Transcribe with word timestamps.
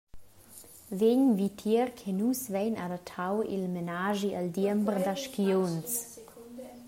Vegn 0.99 1.25
vitier 1.37 1.87
che 1.99 2.09
nus 2.19 2.41
vein 2.53 2.75
adattau 2.85 3.35
il 3.55 3.65
menaschi 3.75 4.29
al 4.39 4.49
diember 4.57 4.97
da 5.05 5.13
skiunzs. 5.23 5.93